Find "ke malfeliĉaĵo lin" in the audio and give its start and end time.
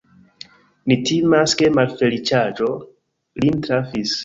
1.61-3.65